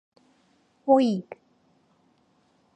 어이! 0.93 1.11